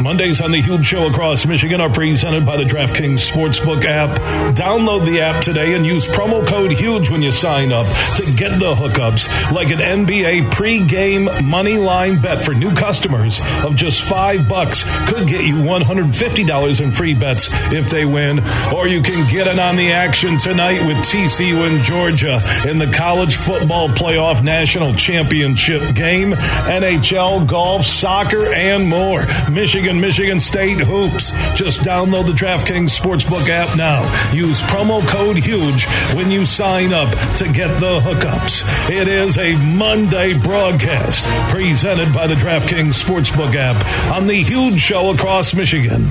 [0.00, 4.10] Mondays on the Huge Show across Michigan are presented by the DraftKings Sportsbook app.
[4.54, 7.84] Download the app today and use promo code HUGE when you sign up
[8.16, 13.76] to get the hookups like an NBA pregame money line bet for new customers of
[13.76, 18.40] just five bucks could get you $150 in free bets if they win.
[18.74, 22.90] Or you can get in on the action tonight with TCU and Georgia in the
[22.96, 29.26] college football playoff national championship game, NHL, golf, soccer, and more.
[29.50, 31.32] Michigan Michigan, State hoops.
[31.54, 34.02] Just download the DraftKings Sportsbook app now.
[34.34, 38.90] Use promo code HUGE when you sign up to get the hookups.
[38.90, 45.14] It is a Monday broadcast presented by the DraftKings Sportsbook app on the Huge Show
[45.14, 46.10] across Michigan.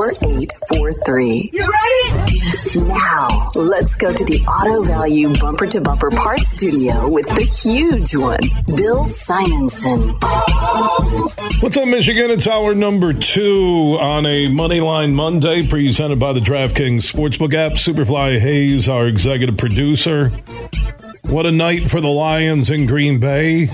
[0.01, 1.51] 4843.
[1.53, 2.87] You ready?
[2.87, 8.15] Now, let's go to the Auto Value Bumper to Bumper Parts Studio with the huge
[8.15, 8.39] one,
[8.75, 10.09] Bill Simonson.
[11.59, 12.31] What's up, Michigan?
[12.31, 17.73] It's hour number two on a Moneyline Monday presented by the DraftKings Sportsbook app.
[17.73, 20.29] Superfly Hayes, our executive producer.
[21.25, 23.69] What a night for the Lions in Green Bay.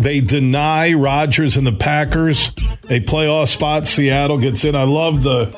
[0.00, 2.48] They deny Rodgers and the Packers
[2.88, 3.86] a playoff spot.
[3.86, 4.74] Seattle gets in.
[4.74, 5.48] I love the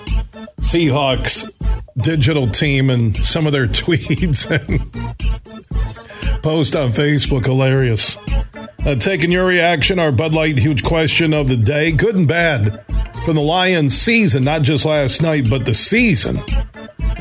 [0.60, 1.48] Seahawks
[1.96, 4.80] digital team and some of their tweets and
[6.42, 7.46] post on Facebook.
[7.46, 8.18] Hilarious.
[8.84, 12.84] Uh, taking your reaction, our Bud Light huge question of the day, good and bad
[13.24, 16.42] from the Lions season, not just last night, but the season.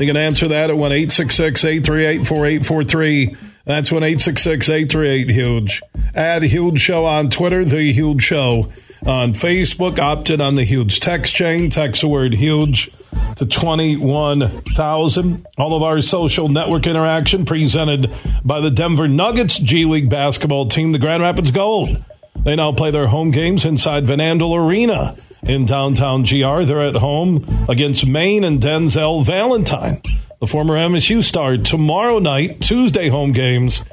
[0.00, 3.36] You can answer that at 1 838 4843.
[3.64, 5.82] That's 1 838 Huge.
[6.14, 8.72] Add Huge Show on Twitter, The Huge Show
[9.06, 10.00] on Facebook.
[10.00, 11.70] Opted on the Huge text chain.
[11.70, 12.90] Text the word Huge
[13.36, 15.46] to 21,000.
[15.56, 18.12] All of our social network interaction presented
[18.44, 22.04] by the Denver Nuggets G League basketball team, the Grand Rapids Gold.
[22.44, 25.14] They now play their home games inside Van Andel Arena
[25.44, 26.64] in downtown GR.
[26.64, 30.02] They're at home against Maine and Denzel Valentine
[30.42, 33.84] the former MSU star, tomorrow night, Tuesday home games.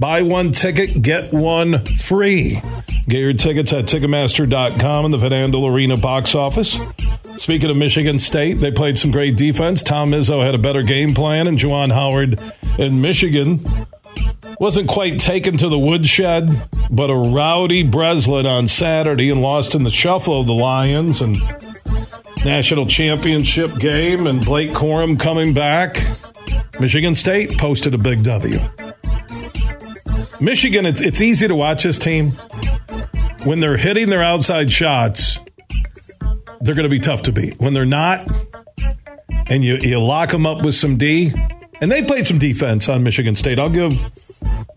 [0.00, 2.62] Buy one ticket, get one free.
[3.06, 6.80] Get your tickets at Ticketmaster.com and the Andel Arena box office.
[7.36, 9.82] Speaking of Michigan State, they played some great defense.
[9.82, 12.40] Tom Izzo had a better game plan, and Juwan Howard
[12.78, 13.58] in Michigan
[14.58, 19.84] wasn't quite taken to the woodshed, but a rowdy Breslin on Saturday and lost in
[19.84, 21.36] the shuffle of the Lions and
[22.44, 25.98] national championship game and Blake Corum coming back.
[26.80, 28.60] Michigan State posted a big W.
[30.40, 32.32] Michigan, it's, it's easy to watch this team.
[33.44, 35.38] When they're hitting their outside shots,
[36.60, 37.58] they're going to be tough to beat.
[37.58, 38.26] When they're not,
[39.46, 41.32] and you, you lock them up with some D,
[41.80, 43.58] and they played some defense on Michigan State.
[43.58, 43.92] I'll give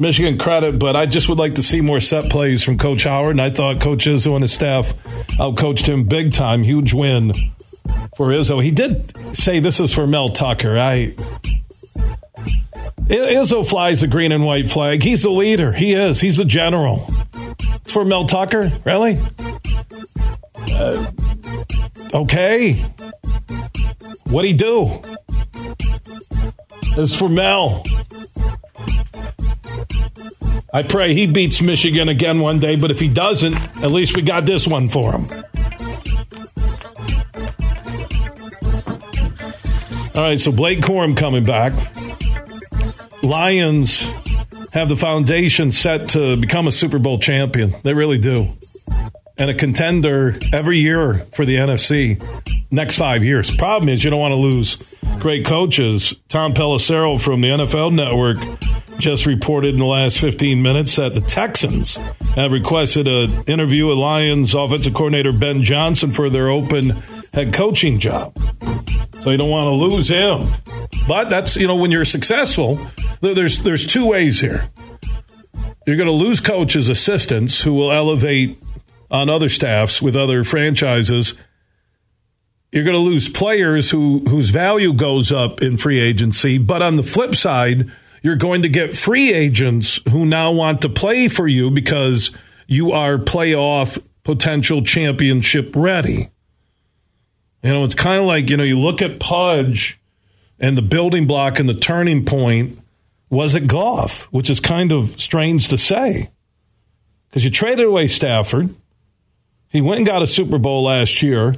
[0.02, 3.32] Michigan credit, but I just would like to see more set plays from Coach Howard.
[3.32, 4.94] And I thought Coach Izzo and his staff
[5.38, 6.64] outcoached him big time.
[6.64, 7.34] Huge win
[8.18, 8.64] for Izzo.
[8.64, 10.78] He did say this is for Mel Tucker.
[10.78, 11.16] I
[13.08, 15.04] Izzo flies the green and white flag.
[15.04, 15.74] He's the leader.
[15.74, 16.22] He is.
[16.22, 17.14] He's the general.
[17.60, 19.20] It's for Mel Tucker, really?
[20.74, 21.12] Uh,
[22.14, 22.74] okay.
[24.26, 25.02] What'd he do?
[26.98, 27.84] It's for Mel.
[30.74, 34.22] I pray he beats Michigan again one day, but if he doesn't, at least we
[34.22, 35.30] got this one for him.
[40.16, 41.74] All right, so Blake Corum coming back.
[43.22, 44.02] Lions
[44.74, 47.76] have the foundation set to become a Super Bowl champion.
[47.84, 48.50] They really do.
[49.38, 52.22] And a contender every year for the NFC
[52.72, 53.54] next five years.
[53.56, 56.14] Problem is, you don't want to lose great coaches.
[56.30, 58.38] Tom Pelissero from the NFL Network
[59.00, 61.96] just reported in the last 15 minutes that the Texans
[62.36, 66.90] have requested an interview with Lions offensive coordinator Ben Johnson for their open
[67.34, 68.38] head coaching job.
[69.22, 70.48] So you don't want to lose him.
[71.08, 72.80] But that's, you know, when you're successful,
[73.22, 74.70] there's there's two ways here.
[75.86, 78.58] You're going to lose coaches, assistants who will elevate
[79.10, 81.34] on other staffs with other franchises.
[82.72, 86.96] You're going to lose players who whose value goes up in free agency, but on
[86.96, 87.92] the flip side,
[88.22, 92.32] you're going to get free agents who now want to play for you because
[92.68, 96.30] you are playoff potential championship ready.
[97.64, 100.00] You know, it's kind of like, you know, you look at Pudge
[100.60, 102.80] and the building block and the turning point
[103.30, 106.30] was it Goff, which is kind of strange to say
[107.30, 108.76] because you traded away Stafford.
[109.70, 111.56] He went and got a Super Bowl last year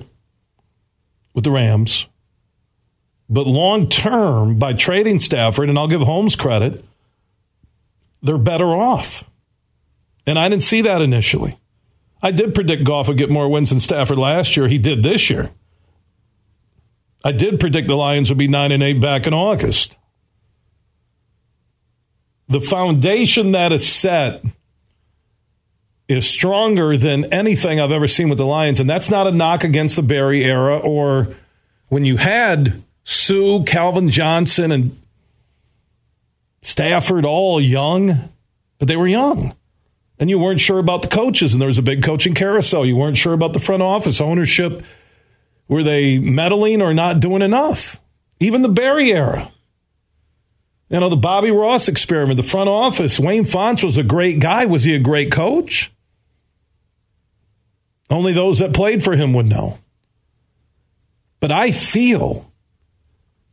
[1.34, 2.06] with the Rams.
[3.30, 6.84] But long term, by trading Stafford, and I'll give Holmes credit,
[8.22, 9.24] they're better off.
[10.26, 11.58] And I didn't see that initially.
[12.22, 14.68] I did predict Goff would get more wins than Stafford last year.
[14.68, 15.52] He did this year.
[17.24, 19.98] I did predict the Lions would be 9 and 8 back in August.
[22.48, 24.44] The foundation that is set
[26.08, 28.80] is stronger than anything I've ever seen with the Lions.
[28.80, 31.30] And that's not a knock against the Barry era or
[31.88, 34.98] when you had Suh, Calvin Johnson, and
[36.62, 38.30] Stafford all young,
[38.80, 39.56] but they were young.
[40.20, 42.86] And you weren't sure about the coaches, and there was a big coaching carousel.
[42.86, 44.84] You weren't sure about the front office ownership.
[45.68, 48.00] Were they meddling or not doing enough?
[48.40, 49.52] Even the Barry era.
[50.90, 53.20] You know, the Bobby Ross experiment, the front office.
[53.20, 54.66] Wayne Fontes was a great guy.
[54.66, 55.92] Was he a great coach?
[58.10, 59.80] Only those that played for him would know.
[61.40, 62.53] But I feel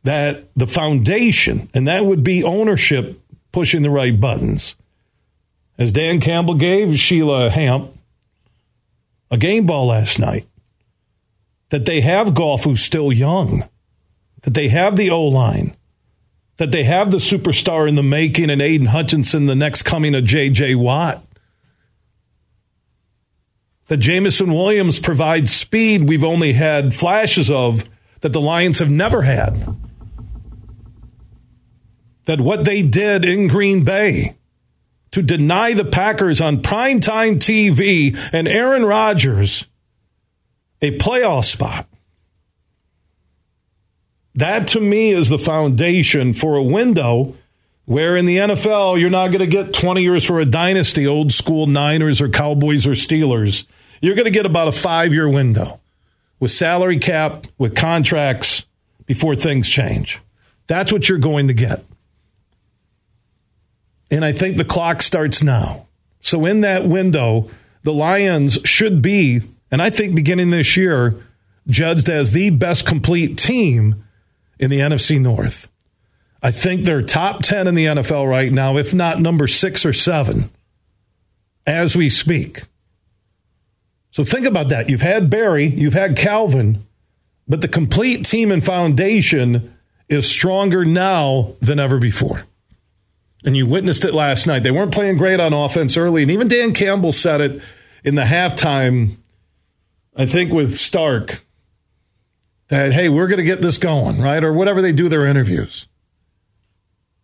[0.03, 3.19] that the foundation, and that would be ownership
[3.51, 4.75] pushing the right buttons.
[5.77, 7.91] As Dan Campbell gave Sheila Hamp
[9.29, 10.47] a game ball last night,
[11.69, 13.67] that they have Goff who's still young,
[14.41, 15.75] that they have the O line,
[16.57, 20.25] that they have the superstar in the making and Aidan Hutchinson, the next coming of
[20.25, 20.75] J.J.
[20.75, 21.23] Watt
[23.91, 27.89] that Jameson Williams provides speed we've only had flashes of
[28.21, 29.75] that the Lions have never had.
[32.25, 34.35] That what they did in Green Bay
[35.11, 39.65] to deny the Packers on primetime TV and Aaron Rodgers
[40.81, 41.87] a playoff spot.
[44.33, 47.35] That to me is the foundation for a window
[47.85, 51.33] where in the NFL you're not going to get 20 years for a dynasty, old
[51.33, 53.65] school Niners or Cowboys or Steelers
[54.01, 55.79] you're going to get about a five year window
[56.39, 58.65] with salary cap, with contracts
[59.05, 60.19] before things change.
[60.67, 61.85] That's what you're going to get.
[64.11, 65.87] And I think the clock starts now.
[66.19, 67.49] So in that window,
[67.83, 69.41] the Lions should be,
[69.71, 71.15] and I think beginning this year,
[71.67, 74.03] judged as the best complete team
[74.59, 75.67] in the NFC North.
[76.43, 79.93] I think they're top 10 in the NFL right now, if not number six or
[79.93, 80.49] seven,
[81.65, 82.63] as we speak.
[84.11, 84.89] So think about that.
[84.89, 86.85] You've had Barry, you've had Calvin,
[87.47, 89.73] but the complete team and foundation
[90.09, 92.43] is stronger now than ever before.
[93.43, 94.63] And you witnessed it last night.
[94.63, 96.21] They weren't playing great on offense early.
[96.21, 97.61] And even Dan Campbell said it
[98.03, 99.15] in the halftime,
[100.15, 101.43] I think with Stark,
[102.67, 104.43] that, hey, we're going to get this going, right?
[104.43, 105.87] Or whatever they do their interviews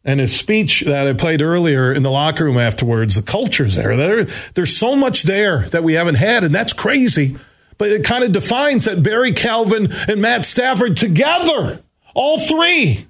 [0.07, 3.95] and his speech that I played earlier in the locker room afterwards, the culture's there.
[3.97, 4.25] there.
[4.53, 7.35] There's so much there that we haven't had, and that's crazy.
[7.77, 11.83] But it kind of defines that Barry Calvin and Matt Stafford together,
[12.15, 13.05] all three,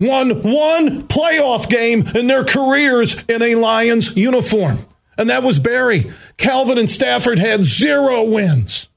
[0.00, 4.86] won one playoff game in their careers in a Lions uniform.
[5.16, 6.10] And that was Barry.
[6.38, 8.88] Calvin and Stafford had zero wins.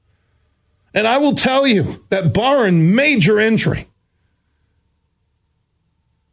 [0.94, 3.88] And I will tell you that barring major injury,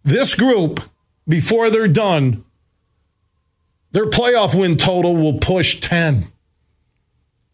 [0.03, 0.79] this group,
[1.27, 2.45] before they're done,
[3.91, 6.27] their playoff win total will push 10.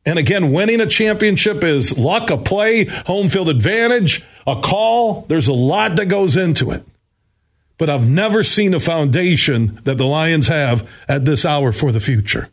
[0.06, 5.24] And again, winning a championship is luck, a play, home field advantage, a call.
[5.24, 6.84] There's a lot that goes into it.
[7.78, 12.00] But I've never seen a foundation that the Lions have at this hour for the
[12.00, 12.50] future.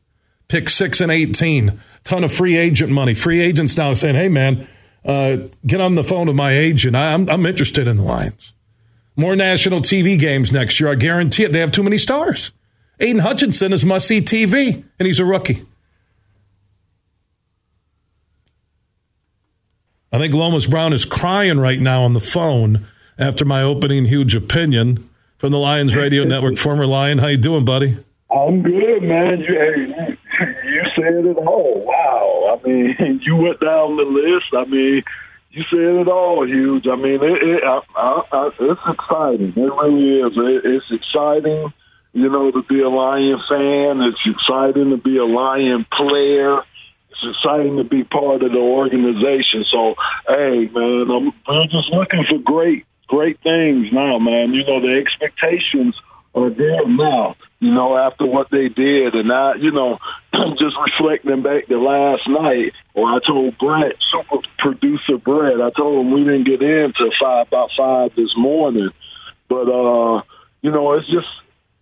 [0.49, 3.15] Pick six and 18, ton of free agent money.
[3.15, 4.69] Free agents now saying, hey, man,
[5.05, 6.95] uh, get on the phone with my agent.
[6.95, 8.53] I'm, I'm interested in the Lions.
[9.17, 10.91] More national TV games next year.
[10.91, 11.53] I guarantee it.
[11.53, 12.53] They have too many stars.
[13.01, 15.65] Aidan Hutchinson is must see TV, and he's a rookie.
[20.13, 22.87] I think Lomas Brown is crying right now on the phone
[23.19, 26.59] after my opening huge opinion from the Lions Radio Network.
[26.59, 27.97] Former Lion, how you doing, buddy?
[28.31, 29.41] I'm good, man.
[29.41, 30.17] You,
[30.65, 31.85] you said it all.
[31.87, 32.59] Wow.
[32.59, 34.47] I mean, you went down the list.
[34.53, 35.03] I mean,
[35.55, 36.87] you said it all, huge.
[36.89, 39.53] I mean, it, it, I, I, I, it's exciting.
[39.55, 40.33] It really is.
[40.37, 41.73] It, it's exciting,
[42.13, 44.01] you know, to be a Lion fan.
[44.03, 46.59] It's exciting to be a Lion player.
[47.11, 49.65] It's exciting to be part of the organization.
[49.71, 49.95] So,
[50.27, 54.53] hey, man, I'm, I'm just looking for great, great things now, man.
[54.55, 55.95] You know, the expectations
[56.35, 59.15] are there now, you know, after what they did.
[59.15, 59.99] And I, you know,
[60.59, 66.05] just reflecting back to last night, or I told Brett, super producer Brett, I told
[66.05, 68.91] him we didn't get in till five, about five this morning.
[69.49, 70.23] But, uh,
[70.63, 71.29] you know, it's just,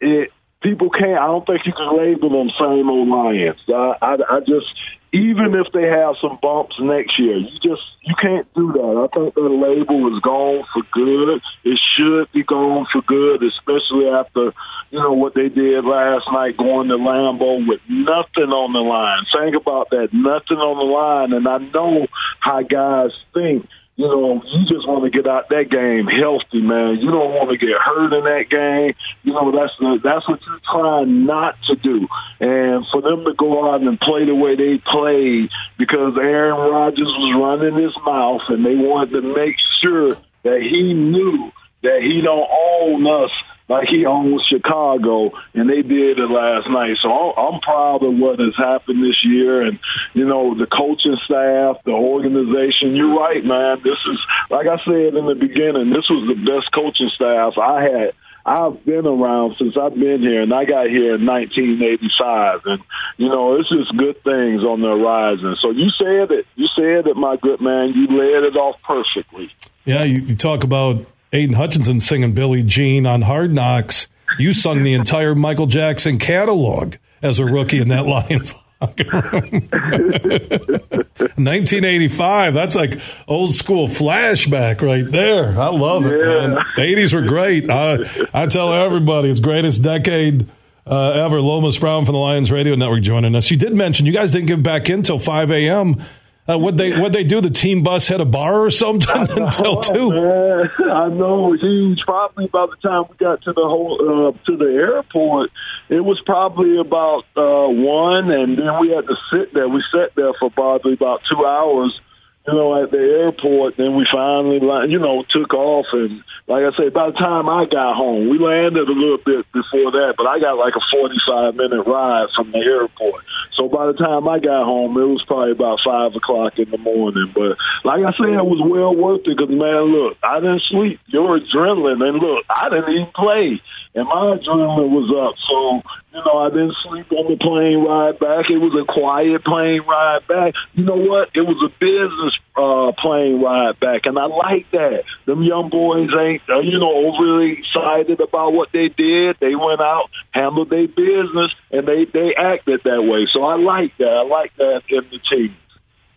[0.00, 0.30] it,
[0.62, 3.60] people can't, I don't think you can label them same old Lions.
[3.68, 4.74] I, I, I just,
[5.12, 9.08] even if they have some bumps next year, you just you can't do that.
[9.12, 11.40] I think the label is gone for good.
[11.64, 14.52] It should be gone for good, especially after
[14.90, 19.24] you know what they did last night, going to Lambeau with nothing on the line.
[19.36, 22.06] Think about that, nothing on the line, and I know
[22.40, 26.96] how guys think you know, you just want to get out that game healthy, man.
[26.96, 28.94] You don't want to get hurt in that game.
[29.22, 32.08] You know, that's the, that's what you're trying not to do.
[32.40, 37.04] And for them to go out and play the way they played because Aaron Rodgers
[37.04, 42.22] was running his mouth and they wanted to make sure that he knew that he
[42.22, 43.30] don't own us
[43.72, 47.00] like he owns Chicago, and they did it last night.
[47.00, 49.78] So I'm proud of what has happened this year, and
[50.12, 52.92] you know the coaching staff, the organization.
[52.92, 53.80] You're right, man.
[53.82, 55.88] This is like I said in the beginning.
[55.88, 58.12] This was the best coaching staff I had.
[58.44, 62.60] I've been around since I've been here, and I got here in 1985.
[62.66, 62.82] And
[63.16, 65.56] you know, it's just good things on the horizon.
[65.62, 66.44] So you said it.
[66.56, 67.94] You said it, my good man.
[67.94, 69.48] You laid it off perfectly.
[69.84, 74.06] Yeah, you, you talk about Aidan Hutchinson singing Billie Jean on Hard Knocks.
[74.38, 79.68] You sung the entire Michael Jackson catalog as a rookie in that Lions locker room.
[81.36, 82.54] 1985.
[82.54, 85.58] That's like old school flashback right there.
[85.58, 86.18] I love it.
[86.18, 86.48] Yeah.
[86.48, 86.58] Man.
[86.76, 87.70] The 80s were great.
[87.70, 87.98] I,
[88.34, 90.46] I tell everybody it's greatest decade.
[90.84, 91.40] Uh, ever.
[91.40, 93.48] Lomas Brown from the Lions Radio Network joining us.
[93.52, 96.02] You did mention you guys didn't get back in until 5 a.m.
[96.48, 99.76] Uh, would they would they do the team bus hit a bar or something until
[99.76, 100.10] two?
[100.10, 102.02] Man, I know it huge.
[102.02, 105.50] Probably by the time we got to the whole uh, to the airport,
[105.88, 109.68] it was probably about uh, one, and then we had to sit there.
[109.68, 111.98] We sat there for probably about two hours
[112.46, 113.76] you know, at the airport.
[113.76, 114.58] Then we finally,
[114.90, 115.86] you know, took off.
[115.92, 119.46] And like I said, by the time I got home, we landed a little bit
[119.52, 123.24] before that, but I got like a 45 minute ride from the airport.
[123.54, 126.78] So by the time I got home, it was probably about five o'clock in the
[126.78, 127.30] morning.
[127.34, 130.98] But like I said, it was well worth it because, man, look, I didn't sleep.
[131.06, 133.62] Your adrenaline, and look, I didn't even play
[133.94, 135.36] and my adrenaline was up.
[135.48, 135.82] So,
[136.12, 138.50] you know, I didn't sleep on the plane ride back.
[138.50, 140.54] It was a quiet plane ride back.
[140.74, 141.30] You know what?
[141.34, 145.04] It was a business uh, plane ride back, and I like that.
[145.24, 149.36] Them young boys ain't, uh, you know, overly excited about what they did.
[149.40, 153.26] They went out, handled their business, and they they acted that way.
[153.32, 154.12] So I like that.
[154.12, 155.56] I like that in the team.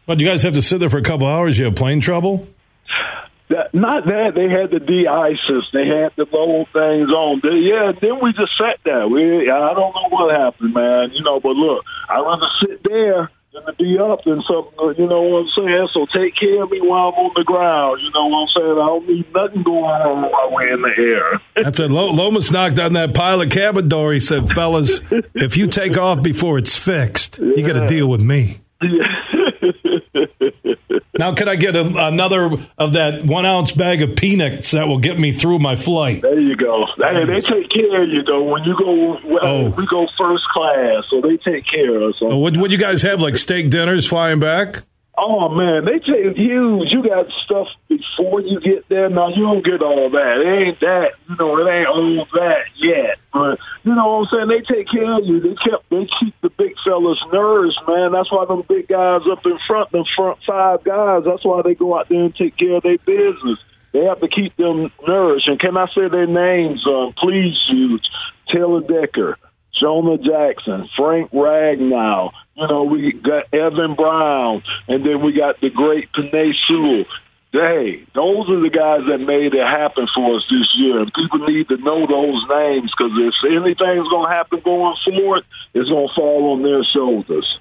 [0.05, 1.57] But you guys have to sit there for a couple hours.
[1.57, 2.47] You have plane trouble.
[3.49, 7.41] That, not that they had the de-isis, they had the low things on.
[7.43, 9.07] They, yeah, then we just sat there.
[9.07, 11.11] We, I don't know what happened, man.
[11.13, 14.95] You know, but look, I'd rather sit there than to be up and something.
[14.97, 15.87] You know what I'm saying?
[15.91, 18.01] So take care of me while I'm on the ground.
[18.01, 18.71] You know what I'm saying?
[18.71, 21.41] I don't need nothing going on while we're in the air.
[21.63, 21.89] That's it.
[21.89, 24.13] Lomas knocked on that pilot cabin door.
[24.13, 25.01] He said, "Fellas,
[25.33, 27.53] if you take off before it's fixed, yeah.
[27.55, 28.61] you got to deal with me."
[31.17, 34.99] Now, could I get a, another of that one ounce bag of peanuts that will
[34.99, 36.21] get me through my flight?
[36.21, 36.85] There you go.
[36.97, 38.43] Hey, they take care of you though.
[38.43, 39.69] When you go, well, oh.
[39.69, 42.15] we go first class, so they take care of us.
[42.21, 44.83] Oh, would, would you guys have like steak dinners flying back?
[45.17, 46.91] Oh man, they take huge.
[46.91, 49.09] You got stuff before you get there.
[49.09, 50.43] Now you don't get all that.
[50.43, 51.11] It ain't that.
[51.29, 53.17] You know, it ain't all that yet.
[53.31, 54.47] But you know what I'm saying?
[54.49, 55.39] They take care of you.
[55.39, 55.89] They kept.
[55.89, 58.11] They keep the big fellas nourished, man.
[58.11, 61.23] That's why them big guys up in front, the front five guys.
[61.23, 63.59] That's why they go out there and take care of their business.
[63.93, 65.47] They have to keep them nourished.
[65.47, 66.85] And can I say their names?
[66.85, 68.03] Um, please, huge.
[68.51, 69.37] Taylor Decker,
[69.79, 72.31] Jonah Jackson, Frank Ragnow.
[72.55, 77.03] You know, we got Evan Brown, and then we got the great Penei Sewell.
[77.51, 80.99] Hey, those are the guys that made it happen for us this year.
[80.99, 85.43] And people need to know those names because if anything's going to happen going forward,
[85.73, 87.59] it's going to fall on their shoulders.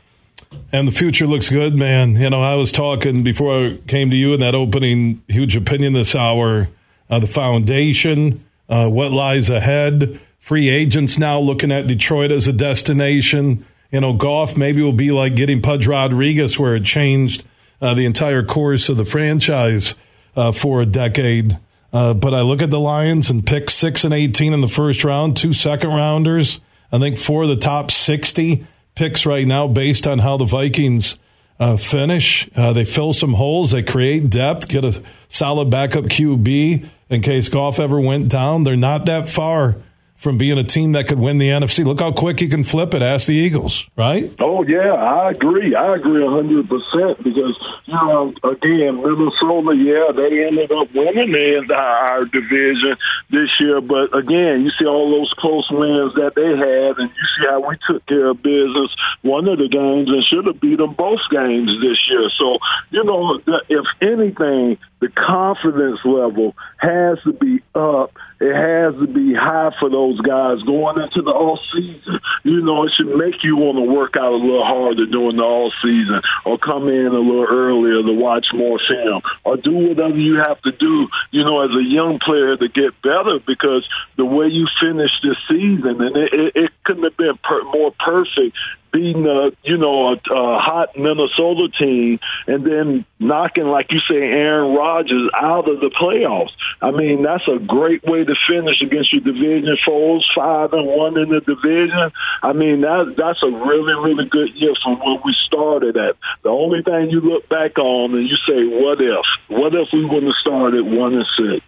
[0.73, 2.17] And the future looks good, man.
[2.17, 5.93] You know, I was talking before I came to you in that opening huge opinion
[5.93, 6.69] this hour.
[7.09, 12.53] Uh, the foundation, uh, what lies ahead, free agents now looking at Detroit as a
[12.53, 13.65] destination.
[13.95, 17.45] You know, Goff maybe will be like getting Pudge Rodriguez, where it changed
[17.81, 19.95] uh, the entire course of the franchise
[20.35, 21.61] uh, for a decade.
[21.93, 25.05] Uh, but I look at the Lions and pick six and 18 in the first
[25.05, 26.61] round, two second rounders.
[26.91, 31.17] I think four of the top 60 picks right now based on how the Vikings
[31.61, 32.51] uh, finish.
[32.57, 37.49] Uh, they fill some holes, they create depth, get a solid backup QB in case
[37.49, 38.65] Goff ever went down.
[38.65, 39.77] They're not that far
[40.17, 41.85] from being a team that could win the NFC.
[41.85, 43.03] Look how quick he can flip it.
[43.03, 44.33] Ask the Eagles, right?
[44.41, 45.75] Oh yeah, I agree.
[45.75, 51.69] I agree hundred percent because you know again Minnesota, yeah, they ended up winning in
[51.71, 52.97] our division
[53.31, 57.27] this year, but again, you see all those close wins that they had, and you
[57.37, 58.91] see how we took care of business
[59.23, 62.31] one of the games and should have beat them both games this year.
[62.39, 62.59] So
[62.91, 68.13] you know, if anything, the confidence level has to be up.
[68.41, 72.21] It has to be high for those guys going into the off season.
[72.45, 75.43] You know, it should make you want to work out a little harder during the
[75.43, 80.17] off season, or come in a little earlier to watch more film, or do whatever
[80.17, 81.09] you have to do.
[81.31, 85.41] You know, as a young player to get better because the way you finished this
[85.49, 88.57] season, and it, it, it couldn't have been per- more perfect
[88.95, 94.23] beating a you know a, a hot Minnesota team and then knocking like you say
[94.23, 96.55] Aaron Rodgers out of the playoffs.
[96.81, 101.19] I mean that's a great way to finish against your division foes, five and one
[101.19, 102.13] in the division.
[102.43, 106.15] I mean that that's a really really good year from where we started at.
[106.45, 109.27] The only thing you look back on and you say what if?
[109.49, 111.67] What if we wouldn't have started one and six?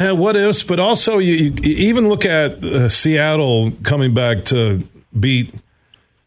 [0.00, 4.86] Yeah, what ifs, but also you, you even look at uh, Seattle coming back to
[5.18, 5.54] beat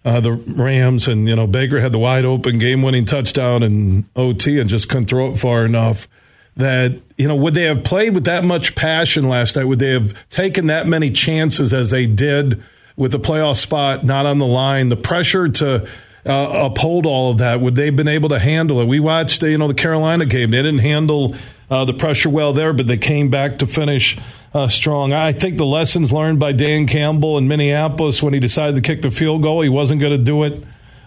[0.06, 4.06] uh, the Rams, and you know Baker had the wide open game winning touchdown and
[4.16, 6.08] OT and just couldn't throw it far enough.
[6.56, 9.66] That you know, would they have played with that much passion last night?
[9.66, 12.62] Would they have taken that many chances as they did
[12.96, 14.90] with the playoff spot not on the line?
[14.90, 15.88] The pressure to
[16.26, 18.88] uh, uphold all of that, would they have been able to handle it?
[18.88, 21.36] We watched, you know, the Carolina game; they didn't handle
[21.70, 24.18] uh, the pressure well there, but they came back to finish
[24.54, 25.14] uh, strong.
[25.14, 29.02] I think the lessons learned by Dan Campbell in Minneapolis when he decided to kick
[29.02, 30.64] the field goal, he wasn't going to do it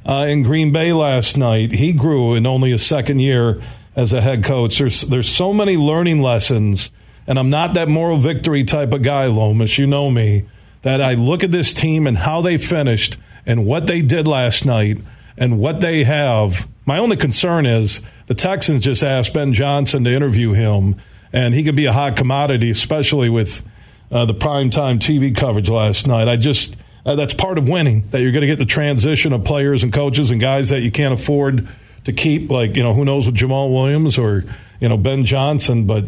[0.06, 1.72] uh, in Green Bay last night.
[1.72, 3.60] He grew in only a second year
[3.96, 4.78] as a head coach.
[4.78, 6.90] There's there's so many learning lessons,
[7.26, 9.78] and I'm not that moral victory type of guy, Lomas.
[9.78, 10.46] You know me.
[10.82, 14.64] That I look at this team and how they finished and what they did last
[14.64, 14.98] night
[15.38, 16.68] and what they have.
[16.84, 20.96] My only concern is the Texans just asked Ben Johnson to interview him
[21.32, 23.62] and he could be a hot commodity, especially with
[24.10, 26.28] uh, the primetime TV coverage last night.
[26.28, 29.44] I just uh, that's part of winning that you're going to get the transition of
[29.44, 31.66] players and coaches and guys that you can't afford
[32.04, 34.44] to keep, like you know who knows with Jamaal Williams or
[34.80, 36.04] you know Ben Johnson, but.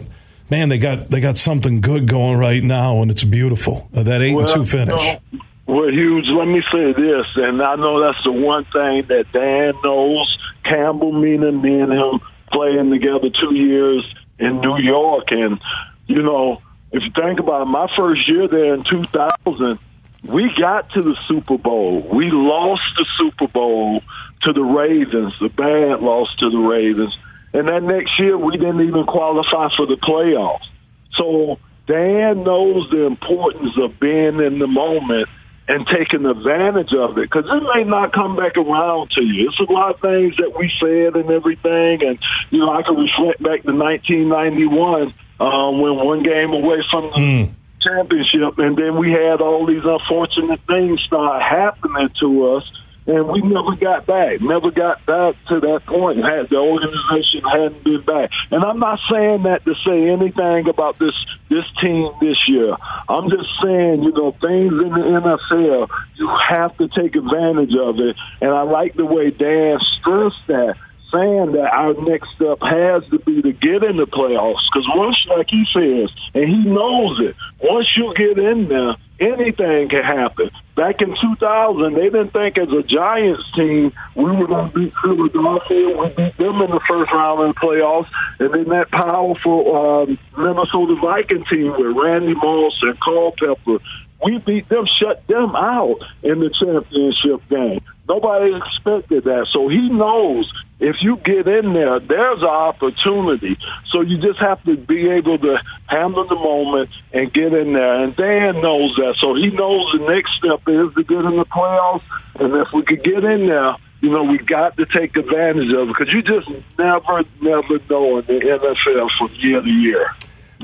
[0.50, 3.88] Man, they got they got something good going right now, and it's beautiful.
[3.96, 5.02] Uh, that eight well, and two finish.
[5.02, 9.06] You know, well, Huge, let me say this, and I know that's the one thing
[9.08, 10.38] that Dan knows.
[10.62, 12.20] Campbell, meaning me and him
[12.52, 14.04] playing together two years
[14.38, 15.26] in New York.
[15.30, 15.60] And,
[16.06, 16.60] you know,
[16.92, 19.78] if you think about it, my first year there in 2000,
[20.24, 22.00] we got to the Super Bowl.
[22.00, 24.02] We lost the Super Bowl
[24.42, 27.16] to the Ravens, the bad loss to the Ravens.
[27.52, 30.66] And that next year, we didn't even qualify for the playoffs.
[31.14, 35.28] So Dan knows the importance of being in the moment
[35.66, 39.48] and taking advantage of it because it may not come back around to you.
[39.48, 42.18] It's a lot of things that we said and everything, and
[42.50, 47.18] you know I can reflect back to 1991 um, when one game away from the
[47.18, 47.50] mm.
[47.80, 52.64] championship, and then we had all these unfortunate things start happening to us
[53.06, 54.40] and we never got back.
[54.40, 56.24] Never got back to that point.
[56.24, 58.30] Had the organization hadn't been back.
[58.50, 61.14] And I'm not saying that to say anything about this
[61.50, 62.74] this team this year.
[63.08, 68.00] I'm just saying, you know, things in the NFL, you have to take advantage of
[68.00, 68.16] it.
[68.40, 70.76] And I like the way Dan stressed that
[71.14, 74.66] saying that our next step has to be to get in the playoffs.
[74.72, 79.88] Because once, like he says, and he knows it, once you get in there, anything
[79.88, 80.50] can happen.
[80.76, 84.92] Back in 2000, they didn't think as a Giants team we were going to beat
[85.02, 85.86] Philadelphia.
[85.94, 88.10] We beat them in the first round of the playoffs.
[88.40, 93.78] And then that powerful um, Minnesota Viking team with Randy Moss and Culpepper,
[94.24, 97.80] we beat them, shut them out in the championship game.
[98.08, 99.46] Nobody expected that.
[99.52, 103.56] So he knows if you get in there, there's an opportunity.
[103.90, 105.56] So you just have to be able to
[105.86, 108.02] handle the moment and get in there.
[108.02, 109.16] And Dan knows that.
[109.20, 112.02] So he knows the next step is to get in the playoffs.
[112.36, 115.88] And if we could get in there, you know, we got to take advantage of
[115.88, 120.14] it because you just never, never know in the NFL from year to year.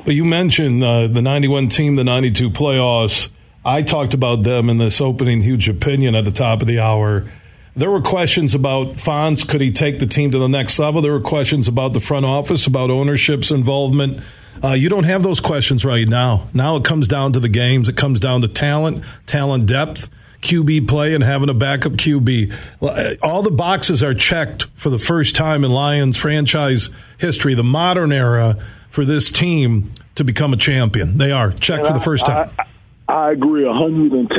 [0.04, 3.30] But you mentioned uh, the 91 team, the 92 playoffs.
[3.70, 7.24] I talked about them in this opening huge opinion at the top of the hour.
[7.76, 9.48] There were questions about Fonz.
[9.48, 11.00] Could he take the team to the next level?
[11.00, 14.24] There were questions about the front office, about ownership's involvement.
[14.62, 16.48] Uh, you don't have those questions right now.
[16.52, 17.88] Now it comes down to the games.
[17.88, 20.10] It comes down to talent, talent depth,
[20.42, 22.52] QB play, and having a backup QB.
[22.82, 27.62] Uh, all the boxes are checked for the first time in Lions franchise history, the
[27.62, 28.56] modern era
[28.88, 31.18] for this team to become a champion.
[31.18, 32.50] They are checked for the first time.
[32.58, 32.66] I, I
[33.32, 34.30] agree 110%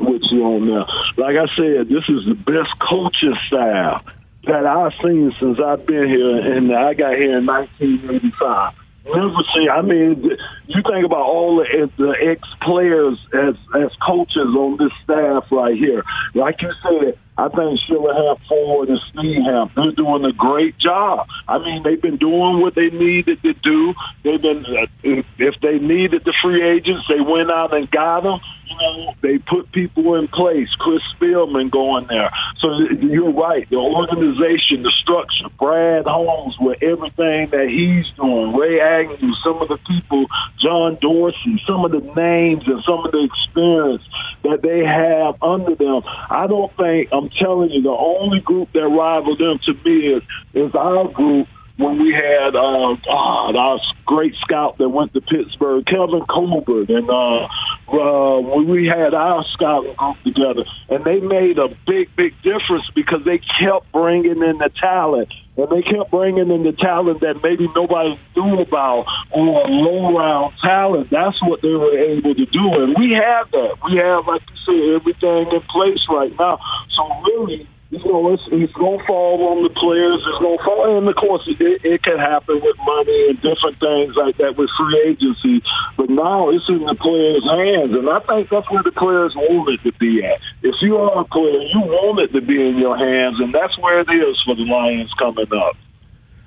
[0.00, 0.86] with you on that.
[1.16, 4.04] Like I said, this is the best coaching staff
[4.44, 8.74] that I've seen since I've been here, and I got here in 1985.
[9.04, 9.68] Never see.
[9.68, 10.22] I mean,
[10.66, 15.76] you think about all the, the ex players as as coaches on this staff right
[15.76, 16.04] here.
[16.34, 21.26] Like you said, I think Sheila Hamp Ford and Steenhamp, they're doing a great job.
[21.48, 23.94] I mean, they've been doing what they needed to do.
[24.22, 28.40] They've been, uh, if they needed the free agents, they went out and got them.
[28.68, 30.68] You know, they put people in place.
[30.78, 32.30] Chris Spielman going there.
[32.58, 32.68] So
[33.00, 33.68] you're right.
[33.70, 39.68] The organization, the structure, Brad Holmes with everything that he's doing, Ray Agnew, some of
[39.68, 40.26] the people,
[40.62, 44.02] John Dorsey, some of the names and some of the experience
[44.44, 46.02] that they have under them.
[46.28, 50.22] I don't think I'm telling you, the only group that rivaled them to me is
[50.54, 51.46] is our group
[51.80, 57.08] when we had uh, God, our great scout that went to Pittsburgh, Kevin Colbert, and
[57.08, 57.48] uh,
[57.92, 62.88] uh, when we had our scouting group together, and they made a big, big difference
[62.94, 67.40] because they kept bringing in the talent, and they kept bringing in the talent that
[67.42, 71.10] maybe nobody knew about or low round talent.
[71.10, 73.74] That's what they were able to do, and we have that.
[73.84, 76.58] We have, like you said, everything in place right now.
[76.94, 80.22] So really it's, it's going to fall on the players.
[80.22, 83.78] It's going to fall, and of course, it, it can happen with money and different
[83.82, 85.62] things like that with free agency.
[85.96, 89.74] But now it's in the players' hands, and I think that's where the players want
[89.74, 90.38] it to be at.
[90.62, 93.76] If you are a player, you want it to be in your hands, and that's
[93.78, 95.76] where it is for the Lions coming up.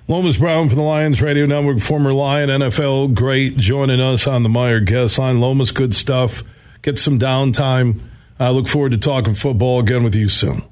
[0.07, 4.49] Lomas Brown from the Lions Radio Network, former Lion NFL great, joining us on the
[4.49, 5.39] Meijer guest line.
[5.39, 6.43] Lomas, good stuff.
[6.81, 7.99] Get some downtime.
[8.37, 10.63] I look forward to talking football again with you soon.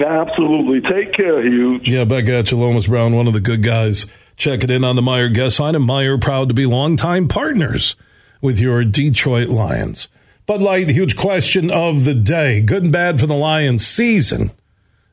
[0.00, 0.80] Absolutely.
[0.80, 1.88] Take care, Huge.
[1.88, 4.06] Yeah, back at you, Lomas Brown, one of the good guys.
[4.36, 5.74] Check it in on the Meijer guest line.
[5.74, 7.94] And Meijer, proud to be longtime partners
[8.40, 10.08] with your Detroit Lions.
[10.46, 12.60] Bud Light, huge question of the day.
[12.60, 14.50] Good and bad for the Lions season.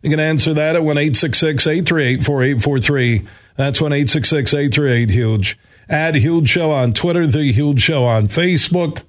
[0.02, 3.28] You can answer that at 1 838 4843.
[3.58, 5.60] That's 1 838 Huge.
[5.90, 9.04] Add Huge Show on Twitter, The Huge Show on Facebook.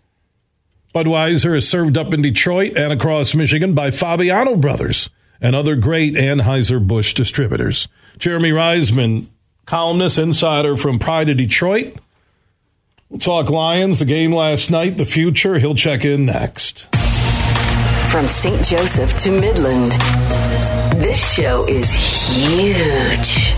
[0.95, 6.15] Budweiser is served up in Detroit and across Michigan by Fabiano Brothers and other great
[6.15, 7.89] Anheuser-Busch distributors.
[8.19, 9.27] Jeremy Reisman,
[9.67, 11.97] columnist, insider from Pride of Detroit.
[13.09, 15.59] We'll talk Lions, the game last night, the future.
[15.59, 16.87] He'll check in next.
[18.09, 18.65] From St.
[18.65, 19.93] Joseph to Midland,
[21.03, 23.58] this show is huge.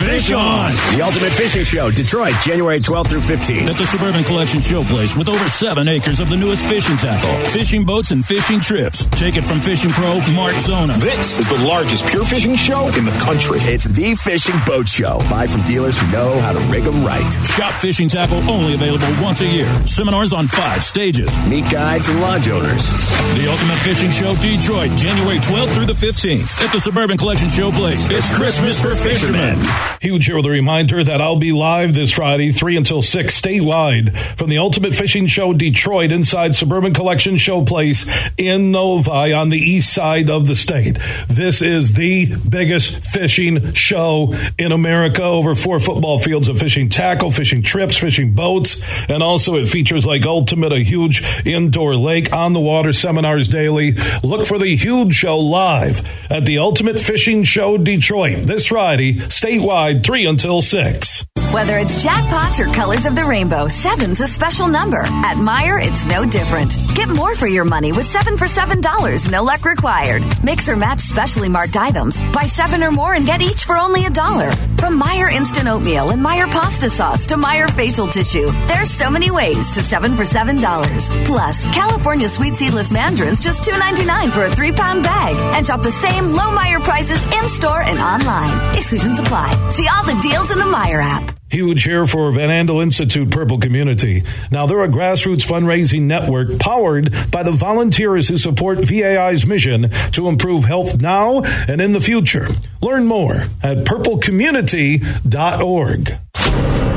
[0.00, 0.72] Fish On!
[0.96, 3.68] The Ultimate Fishing Show, Detroit, January 12th through 15th.
[3.68, 7.84] At the Suburban Collection Showplace with over seven acres of the newest fishing tackle, fishing
[7.84, 9.06] boats, and fishing trips.
[9.12, 10.94] Take it from fishing pro Mark Zona.
[10.94, 13.58] This is the largest pure fishing show in the country.
[13.60, 15.18] It's the fishing boat show.
[15.28, 17.28] Buy from dealers who know how to rig them right.
[17.44, 19.68] Shop fishing tackle only available once a year.
[19.86, 21.36] Seminars on five stages.
[21.44, 22.88] Meet guides and lodge owners.
[23.36, 26.64] The Ultimate Fishing Show, Detroit, January 12th through the 15th.
[26.64, 28.08] At the Suburban Collection Showplace.
[28.10, 29.60] It's Christmas for fishermen.
[30.00, 34.16] Huge here with a reminder that I'll be live this Friday, 3 until 6, statewide,
[34.36, 39.92] from the Ultimate Fishing Show Detroit inside Suburban Collection Showplace in Novi on the east
[39.92, 40.98] side of the state.
[41.28, 45.22] This is the biggest fishing show in America.
[45.22, 50.06] Over four football fields of fishing tackle, fishing trips, fishing boats, and also it features
[50.06, 53.92] like Ultimate, a huge indoor lake on the water seminars daily.
[54.22, 56.00] Look for the huge show live
[56.30, 61.24] at the Ultimate Fishing Show Detroit this Friday, statewide, 3 until 6.
[61.50, 65.00] Whether it's jackpots or colors of the rainbow, seven's a special number.
[65.00, 66.78] At Meijer, it's no different.
[66.94, 70.22] Get more for your money with seven for seven dollars, no luck required.
[70.44, 72.16] Mix or match specially marked items.
[72.32, 74.52] Buy seven or more and get each for only a dollar.
[74.78, 79.32] From Meijer instant oatmeal and Meijer pasta sauce to Meijer facial tissue, there's so many
[79.32, 81.08] ways to seven for seven dollars.
[81.24, 85.34] Plus, California sweet seedless mandarins just two ninety nine for a three pound bag.
[85.56, 88.76] And shop the same low Meijer prices in store and online.
[88.76, 89.50] Exclusions apply.
[89.70, 91.39] See all the deals in the Meijer app.
[91.50, 94.22] Huge here for Van Andel Institute Purple Community.
[94.52, 100.28] Now, they're a grassroots fundraising network powered by the volunteers who support VAI's mission to
[100.28, 102.46] improve health now and in the future.
[102.80, 106.18] Learn more at purplecommunity.org.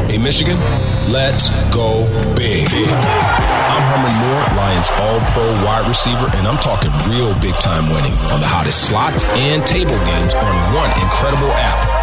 [0.07, 0.59] Hey, Michigan,
[1.11, 2.67] let's go big.
[2.69, 8.13] I'm Herman Moore, Lions All Pro wide receiver, and I'm talking real big time winning
[8.29, 12.02] on the hottest slots and table games on one incredible app.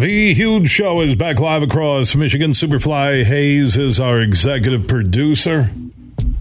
[0.00, 2.52] The huge show is back live across Michigan.
[2.52, 5.64] Superfly Hayes is our executive producer.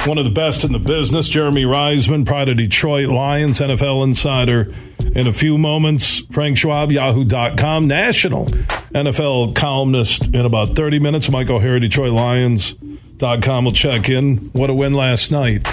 [0.06, 4.74] One of the best in the business, Jeremy Reisman, pride of Detroit Lions, NFL insider.
[5.14, 10.28] In a few moments, Frank Schwab, Yahoo.com, national NFL columnist.
[10.28, 14.38] In about 30 minutes, Mike O'Hara, Detroit Lions.com will check in.
[14.54, 15.68] What a win last night.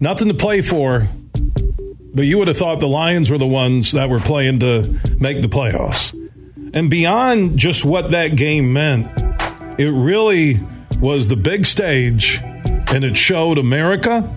[0.00, 1.08] Nothing to play for,
[2.12, 5.40] but you would have thought the Lions were the ones that were playing to make
[5.40, 6.16] the playoffs.
[6.72, 9.08] And beyond just what that game meant,
[9.78, 10.60] it really
[11.00, 14.28] was the big stage, and it showed America,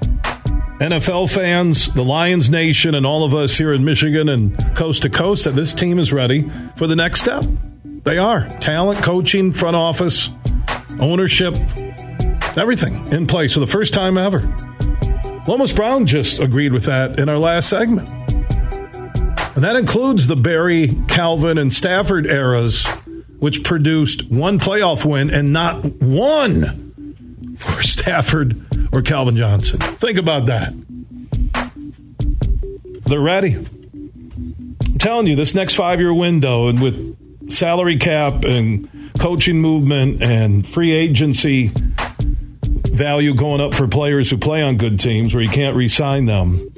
[0.79, 5.09] NFL fans, the Lions Nation, and all of us here in Michigan and coast to
[5.09, 7.45] coast that this team is ready for the next step.
[7.83, 8.47] They are.
[8.59, 10.29] Talent, coaching, front office,
[10.99, 11.55] ownership,
[12.57, 14.39] everything in place for the first time ever.
[15.47, 18.22] Lomas Brown just agreed with that in our last segment.
[19.55, 22.85] And that includes the Barry, Calvin, and Stafford eras,
[23.37, 28.59] which produced one playoff win and not one for Stafford
[28.91, 29.79] or Calvin Johnson.
[29.79, 30.73] Think about that.
[33.05, 33.55] They're ready.
[33.55, 38.89] I'm telling you, this next five year window, and with salary cap and
[39.19, 41.71] coaching movement and free agency
[42.93, 46.25] value going up for players who play on good teams where you can't re sign
[46.25, 46.72] them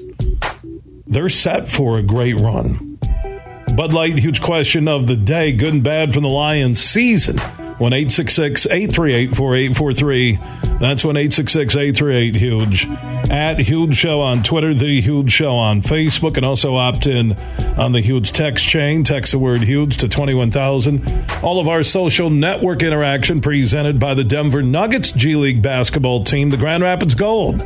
[1.07, 2.97] they're set for a great run.
[3.75, 7.39] Bud Light, huge question of the day, good and bad from the Lions season.
[7.77, 10.39] 1 838 4843.
[10.79, 12.87] That's 1 838 Huge.
[13.29, 17.33] At Huge Show on Twitter, The Huge Show on Facebook, and also opt in
[17.77, 19.03] on the Huge text chain.
[19.03, 21.25] Text the word Huge to 21,000.
[21.43, 26.51] All of our social network interaction presented by the Denver Nuggets G League basketball team,
[26.51, 27.61] the Grand Rapids Gold.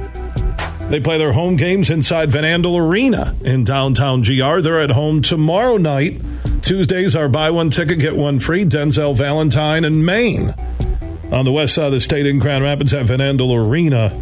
[0.90, 4.60] They play their home games inside Van Andel Arena in downtown GR.
[4.62, 6.20] They're at home tomorrow night.
[6.64, 8.66] Tuesdays are buy one ticket, get one free.
[8.66, 10.56] Denzel Valentine and Maine.
[11.32, 14.20] On the west side of the state in Grand Rapids at Van Andel Arena.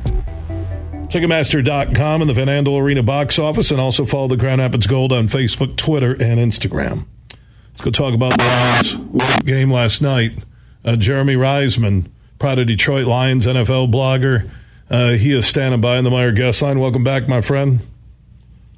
[1.08, 5.14] Ticketmaster.com and the Van Andel Arena box office, and also follow the Grand Rapids Gold
[5.14, 7.06] on Facebook, Twitter, and Instagram.
[7.72, 10.34] Let's go talk about the Lions game last night.
[10.84, 12.08] Uh, Jeremy Reisman,
[12.40, 14.50] proud of Detroit Lions NFL blogger
[14.90, 16.80] uh, he is standing by in the Meijer guest line.
[16.80, 17.82] Welcome back, my friend.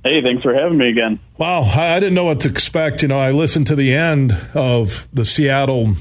[0.04, 1.20] Hey, thanks for having me again.
[1.38, 3.02] Wow, I, I didn't know what to expect.
[3.02, 5.96] You know, I listened to the end of the Seattle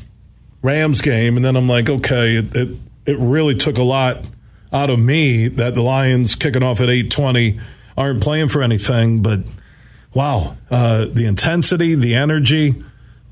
[0.62, 4.24] Rams game, and then I'm like, okay, it, it, it really took a lot
[4.72, 7.60] out of me that the Lions kicking off at 8:20
[7.96, 9.20] aren't playing for anything.
[9.20, 9.40] But
[10.14, 12.76] wow, uh, the intensity, the energy,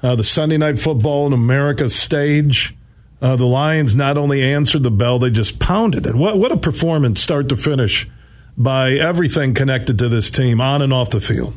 [0.02, 2.74] uh, the Sunday night football in America stage
[3.20, 6.14] uh, the Lions not only answered the bell, they just pounded it.
[6.14, 8.08] What, what a performance, start to finish,
[8.56, 11.56] by everything connected to this team, on and off the field.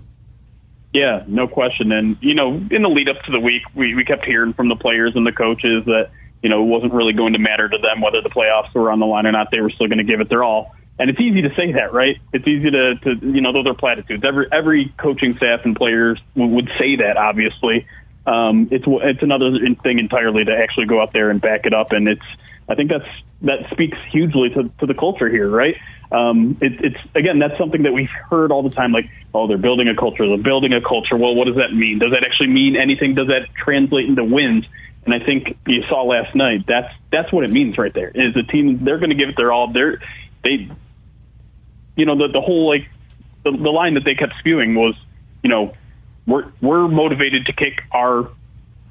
[0.94, 1.92] Yeah, no question.
[1.92, 4.70] And, you know, in the lead up to the week, we, we kept hearing from
[4.70, 6.10] the players and the coaches that,
[6.42, 9.00] you know, it wasn't really going to matter to them whether the playoffs were on
[9.00, 9.52] the line or not.
[9.52, 10.76] They were still going to give it their all.
[10.98, 12.18] And it's easy to say that, right?
[12.34, 14.24] It's easy to, to you know, those are platitudes.
[14.26, 17.88] Every every coaching staff and players would say that, obviously
[18.26, 19.52] um, it's it's another
[19.84, 22.26] thing entirely to actually go out there and back it up, and it's
[22.68, 23.10] I think that's
[23.42, 25.76] that speaks hugely to, to the culture here, right?
[26.12, 29.58] Um, it, it's again that's something that we've heard all the time, like oh they're
[29.58, 31.18] building a culture, they're building a culture.
[31.18, 32.00] Well, what does that mean?
[32.00, 33.16] Does that actually mean anything?
[33.16, 34.66] Does that translate into wins?
[35.06, 38.10] And I think you saw last night that's that's what it means right there.
[38.10, 39.72] Is the team they're going to give it their all.
[39.72, 40.02] They're
[40.44, 40.70] they,
[41.96, 42.88] you know, the the whole like
[43.44, 44.96] the, the line that they kept spewing was,
[45.42, 45.74] you know,
[46.30, 48.30] we're we're motivated to kick our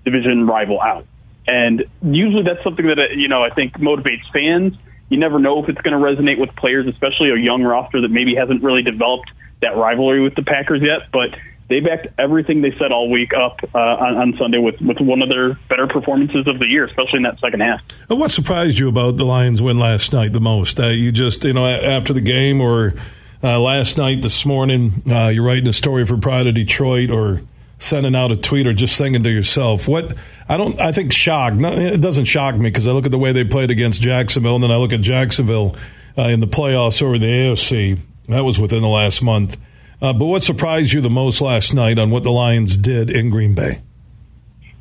[0.04, 1.06] division rival out.
[1.46, 4.74] And usually that's something that uh, you know I think motivates fans.
[5.08, 8.10] You never know if it's going to resonate with players, especially a young roster that
[8.10, 9.30] maybe hasn't really developed
[9.62, 11.10] that rivalry with the Packers yet.
[11.10, 11.30] But
[11.68, 15.22] they backed everything they said all week up uh, on, on, Sunday with, with one
[15.22, 17.80] of their better performances of the year, especially in that second half.
[18.08, 20.80] And what surprised you about the Lions' win last night the most?
[20.80, 22.94] Uh, you just, you know, after the game or
[23.42, 27.40] uh, last night, this morning, uh, you're writing a story for Pride of Detroit or
[27.78, 30.16] sending out a tweet or just thinking to yourself, what
[30.48, 33.32] I don't, I think shock, it doesn't shock me because I look at the way
[33.32, 35.76] they played against Jacksonville and then I look at Jacksonville
[36.16, 37.98] uh, in the playoffs over the AFC.
[38.28, 39.56] That was within the last month.
[40.02, 43.30] Uh, but what surprised you the most last night on what the Lions did in
[43.30, 43.82] Green Bay?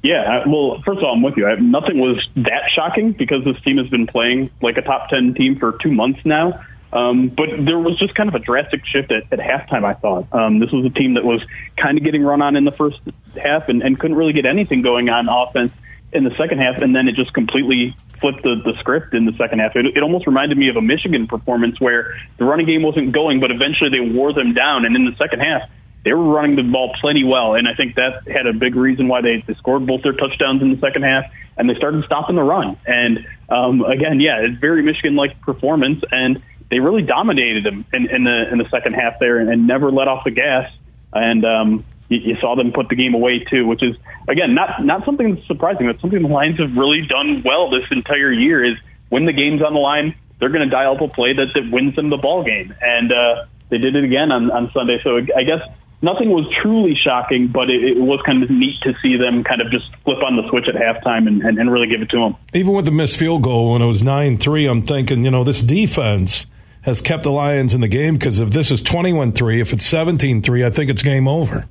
[0.03, 1.47] Yeah, well, first of all, I'm with you.
[1.59, 5.59] Nothing was that shocking because this team has been playing like a top 10 team
[5.59, 6.63] for two months now.
[6.93, 10.33] Um, but there was just kind of a drastic shift at, at halftime, I thought.
[10.33, 11.41] Um, this was a team that was
[11.75, 12.99] kind of getting run on in the first
[13.35, 15.73] half and, and couldn't really get anything going on offense
[16.13, 19.33] in the second half, and then it just completely flipped the, the script in the
[19.33, 19.75] second half.
[19.75, 23.41] It, it almost reminded me of a Michigan performance where the running game wasn't going,
[23.41, 25.69] but eventually they wore them down, and in the second half,
[26.05, 29.09] they were running the ball plenty well, and I think that had a big reason
[29.09, 31.25] why they, they scored both their touchdowns in the second half,
[31.57, 32.77] and they started stopping the run.
[32.85, 38.23] And um, again, yeah, it's very Michigan-like performance, and they really dominated them in, in
[38.23, 40.71] the in the second half there, and, and never let off the gas.
[41.13, 43.95] And um, you, you saw them put the game away too, which is
[44.27, 45.87] again not not something that's surprising.
[45.87, 48.63] That's something the Lions have really done well this entire year.
[48.65, 48.77] Is
[49.09, 51.71] when the game's on the line, they're going to dial up a play that, that
[51.71, 54.99] wins them the ball game, and uh, they did it again on, on Sunday.
[55.03, 55.61] So I guess
[56.01, 59.61] nothing was truly shocking, but it, it, was kind of neat to see them kind
[59.61, 62.17] of just flip on the switch at halftime and, and, and really give it to
[62.17, 62.35] them.
[62.53, 65.43] Even with the missed field goal when it was nine three, I'm thinking, you know,
[65.43, 66.45] this defense
[66.87, 69.85] has kept the Lions in the game because if this is 21 3, if it's
[69.85, 71.67] 17 3, I think it's game over.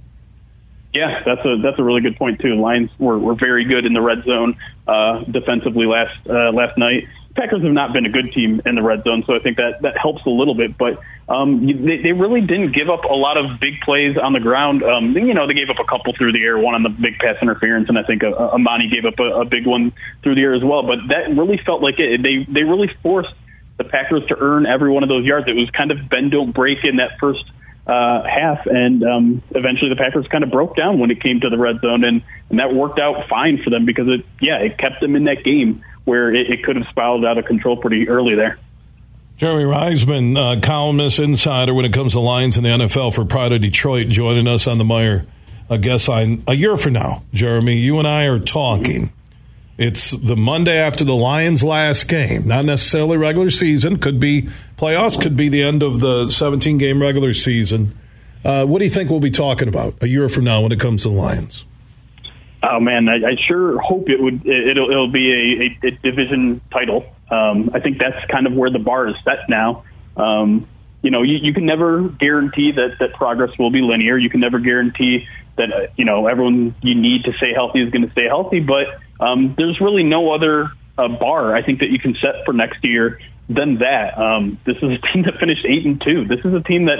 [0.93, 2.55] Yeah, that's a that's a really good point too.
[2.55, 7.09] Lions were, were very good in the red zone uh, defensively last uh, last night.
[7.35, 9.83] Packers have not been a good team in the red zone, so I think that
[9.83, 10.79] that helps a little bit.
[10.79, 14.41] But um, they, they really didn't give up a lot of big plays on the
[14.41, 14.83] ground.
[14.83, 17.19] Um, you know, they gave up a couple through the air, one on the big
[17.19, 20.43] pass interference, and I think uh, Amani gave up a, a big one through the
[20.43, 20.83] air as well.
[20.83, 22.23] But that really felt like it.
[22.23, 23.35] They they really forced
[23.77, 25.49] the Packers to earn every one of those yards.
[25.49, 27.45] It was kind of bend don't break in that first
[27.87, 31.51] uh, half, and um, eventually the Packers kind of broke down when it came to
[31.51, 34.79] the red zone, and, and that worked out fine for them because it, yeah, it
[34.79, 38.09] kept them in that game where it, it could have spiraled out of control pretty
[38.09, 38.59] early there.
[39.37, 43.53] Jeremy Reisman, uh, columnist, insider when it comes to lines in the NFL for Pride
[43.53, 45.27] of Detroit, joining us on the Meijer.
[45.69, 49.13] I guess I a year from now, Jeremy, you and I are talking.
[49.79, 53.99] It's the Monday after the Lions' last game, not necessarily regular season.
[53.99, 55.21] Could be playoffs.
[55.21, 57.97] Could be the end of the 17 game regular season.
[58.43, 60.81] Uh, what do you think we'll be talking about a year from now when it
[60.81, 61.67] comes to the Lions?
[62.63, 64.47] Oh man, I, I sure hope it would.
[64.47, 67.05] It'll, it'll be a, a, a division title.
[67.31, 69.85] Um, I think that's kind of where the bar is set now.
[70.17, 70.67] Um,
[71.03, 74.17] you know, you, you can never guarantee that that progress will be linear.
[74.17, 77.91] You can never guarantee that uh, you know everyone you need to stay healthy is
[77.91, 78.61] going to stay healthy.
[78.61, 78.87] But
[79.21, 82.83] um, there's really no other uh, bar I think that you can set for next
[82.83, 84.19] year than that.
[84.19, 86.25] Um, this is a team that finished eight and two.
[86.27, 86.99] This is a team that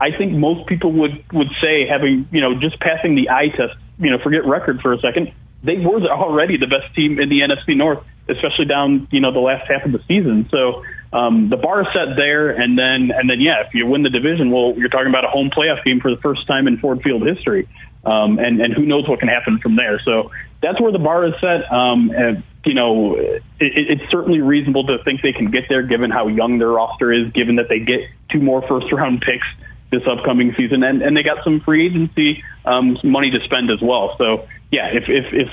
[0.00, 3.74] I think most people would would say having you know just passing the eye test.
[3.98, 5.32] You know, forget record for a second.
[5.62, 9.40] They were already the best team in the NFC North, especially down you know the
[9.40, 10.48] last half of the season.
[10.50, 14.02] So um, the bar is set there, and then and then yeah, if you win
[14.02, 16.78] the division, well, you're talking about a home playoff game for the first time in
[16.78, 17.68] Ford Field history.
[18.04, 20.00] Um, and, and who knows what can happen from there.
[20.02, 20.30] So
[20.62, 21.70] that's where the bar is set.
[21.72, 26.10] Um, and, you know, it, it's certainly reasonable to think they can get there given
[26.10, 29.46] how young their roster is, given that they get two more first round picks
[29.90, 33.80] this upcoming season, and, and they got some free agency um, money to spend as
[33.80, 34.14] well.
[34.18, 35.48] So, yeah, if, if, if,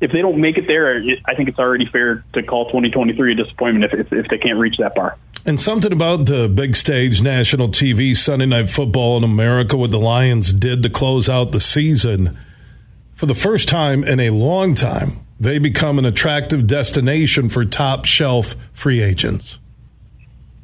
[0.00, 3.34] if they don't make it there, I think it's already fair to call 2023 a
[3.34, 5.18] disappointment if, if, if they can't reach that bar.
[5.44, 9.98] And something about the big stage national TV Sunday Night Football in America, what the
[9.98, 12.38] Lions did to close out the season.
[13.20, 18.06] For the first time in a long time, they become an attractive destination for top
[18.06, 19.58] shelf free agents.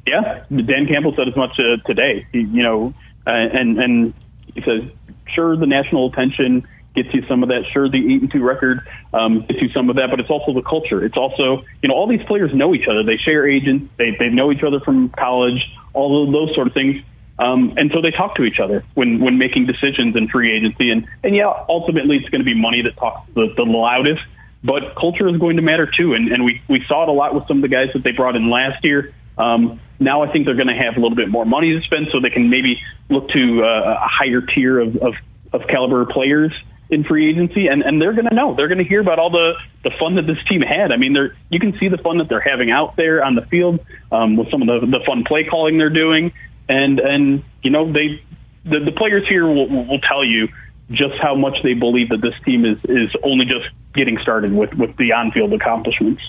[0.07, 2.25] Yeah, Dan Campbell said as much uh, today.
[2.31, 2.95] You know,
[3.27, 4.13] uh, and and
[4.55, 4.89] he says,
[5.35, 7.61] sure, the national attention gets you some of that.
[7.71, 8.79] Sure, the eight and two record
[9.13, 11.05] um, gets you some of that, but it's also the culture.
[11.05, 13.03] It's also you know all these players know each other.
[13.03, 13.93] They share agents.
[13.99, 15.61] They they know each other from college.
[15.93, 17.03] All those sort of things.
[17.39, 20.89] Um, and so they talk to each other when, when making decisions in free agency.
[20.89, 24.21] And, and yeah, ultimately it's going to be money that talks the, the loudest,
[24.63, 26.13] but culture is going to matter too.
[26.13, 28.11] And, and we, we saw it a lot with some of the guys that they
[28.11, 29.13] brought in last year.
[29.37, 32.07] Um, now I think they're going to have a little bit more money to spend
[32.11, 32.79] so they can maybe
[33.09, 35.13] look to uh, a higher tier of, of,
[35.53, 36.51] of caliber players
[36.89, 38.55] in free agency, and, and they're going to know.
[38.55, 40.91] They're going to hear about all the, the fun that this team had.
[40.91, 43.41] I mean, they're you can see the fun that they're having out there on the
[43.41, 46.31] field um, with some of the, the fun play calling they're doing,
[46.69, 48.21] and and you know they
[48.63, 50.49] the, the players here will, will tell you
[50.91, 54.73] just how much they believe that this team is is only just getting started with
[54.73, 56.21] with the on field accomplishments.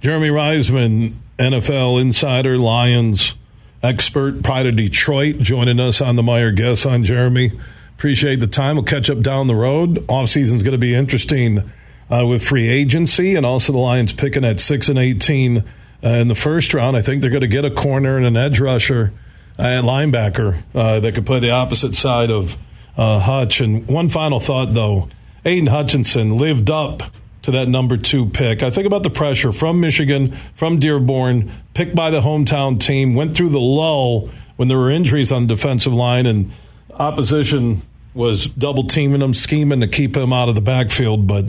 [0.00, 3.34] Jeremy Reisman, NFL insider, Lions
[3.82, 7.52] expert, Pride of Detroit, joining us on the Meijer Guess on Jeremy.
[7.96, 8.76] Appreciate the time.
[8.76, 10.04] We'll catch up down the road.
[10.08, 11.70] Off season's going to be interesting
[12.10, 15.64] uh, with free agency and also the Lions picking at six and eighteen
[16.04, 16.96] uh, in the first round.
[16.96, 19.12] I think they're going to get a corner and an edge rusher
[19.58, 22.58] and linebacker uh, that could play the opposite side of
[22.96, 23.60] uh, Hutch.
[23.60, 25.08] And one final thought, though,
[25.44, 27.02] Aidan Hutchinson lived up
[27.42, 28.62] to that number two pick.
[28.62, 33.36] I think about the pressure from Michigan, from Dearborn, picked by the hometown team, went
[33.36, 36.50] through the lull when there were injuries on the defensive line and
[36.98, 37.82] opposition
[38.14, 41.26] was double teaming him, scheming to keep him out of the backfield.
[41.26, 41.44] But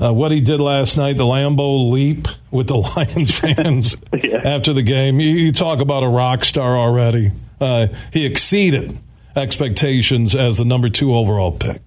[0.00, 4.40] uh, what he did last night, the Lambeau leap with the Lions fans yeah.
[4.44, 7.32] after the game, you, you, talk about a rock star already.
[7.60, 8.98] Uh, he exceeded
[9.36, 11.82] expectations as the number two overall pick.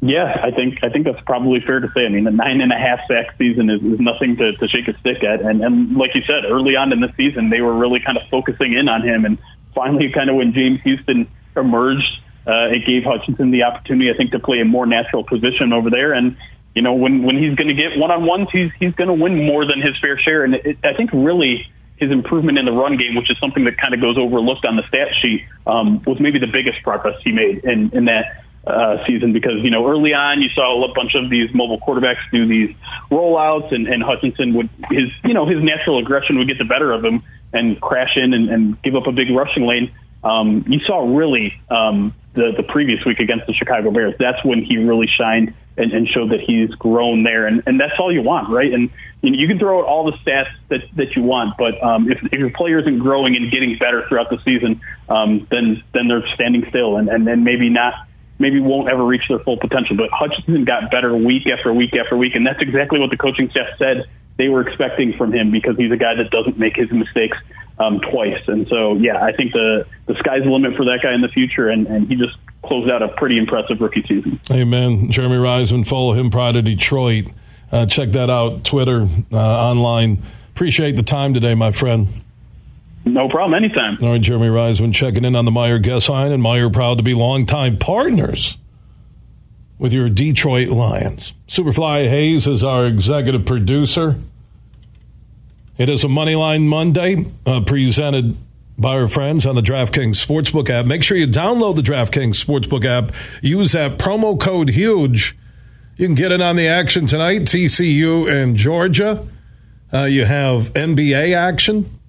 [0.00, 2.04] Yeah, I think I think that's probably fair to say.
[2.04, 4.86] I mean, the nine and a half sack season is, is nothing to, to shake
[4.86, 7.72] a stick at, and and like you said, early on in the season, they were
[7.72, 9.38] really kind of focusing in on him, and
[9.74, 11.26] finally, kind of when James Houston
[11.56, 15.72] emerged, uh, it gave Hutchinson the opportunity, I think, to play a more natural position
[15.72, 16.36] over there, and
[16.74, 19.14] you know, when when he's going to get one on ones, he's he's going to
[19.14, 21.66] win more than his fair share, and it, I think really
[21.96, 24.76] his improvement in the run game, which is something that kind of goes overlooked on
[24.76, 28.96] the stat sheet, um, was maybe the biggest progress he made in in that uh,
[29.06, 32.48] season because you know early on you saw a bunch of these mobile quarterbacks do
[32.48, 32.74] these
[33.10, 36.90] rollouts and, and Hutchinson would his you know his natural aggression would get the better
[36.92, 37.22] of him
[37.52, 39.92] and crash in and, and give up a big rushing lane.
[40.24, 44.14] Um, you saw really um, the the previous week against the Chicago Bears.
[44.18, 47.94] That's when he really shined and, and showed that he's grown there, and, and that's
[47.98, 48.72] all you want, right?
[48.72, 48.90] And
[49.22, 52.10] you, know, you can throw out all the stats that that you want, but um,
[52.10, 56.08] if, if your player isn't growing and getting better throughout the season, um, then then
[56.08, 57.94] they're standing still and and, and maybe not
[58.38, 59.96] maybe won't ever reach their full potential.
[59.96, 63.50] But Hutchinson got better week after week after week, and that's exactly what the coaching
[63.50, 64.06] staff said
[64.36, 67.36] they were expecting from him because he's a guy that doesn't make his mistakes
[67.78, 68.40] um, twice.
[68.46, 71.28] And so, yeah, I think the the sky's the limit for that guy in the
[71.28, 74.40] future, and, and he just closed out a pretty impressive rookie season.
[74.50, 75.10] Amen.
[75.10, 77.26] Jeremy Reisman, follow him, Pride of Detroit.
[77.70, 80.22] Uh, check that out, Twitter, uh, online.
[80.50, 82.08] Appreciate the time today, my friend.
[83.04, 83.54] No problem.
[83.54, 83.98] Anytime.
[84.00, 87.04] All right, Jeremy Reisman checking in on the Meijer Guest line, and Meijer proud to
[87.04, 88.56] be longtime partners
[89.84, 91.34] with your Detroit Lions.
[91.46, 94.16] Superfly Hayes is our executive producer.
[95.76, 98.34] It is a Moneyline Monday uh, presented
[98.78, 100.86] by our friends on the DraftKings Sportsbook app.
[100.86, 103.14] Make sure you download the DraftKings Sportsbook app.
[103.42, 105.36] Use that promo code HUGE.
[105.98, 109.28] You can get in on the action tonight, TCU and Georgia.
[109.92, 112.00] Uh, you have NBA action.